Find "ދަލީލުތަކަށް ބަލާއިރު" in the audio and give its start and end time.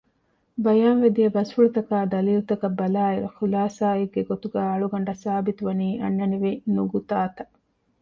2.13-3.27